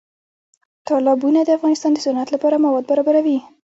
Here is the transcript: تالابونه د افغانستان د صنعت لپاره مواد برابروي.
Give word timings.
تالابونه 0.87 1.39
د 1.43 1.49
افغانستان 1.57 1.91
د 1.93 1.99
صنعت 2.05 2.29
لپاره 2.35 2.61
مواد 2.63 2.83
برابروي. 2.91 3.37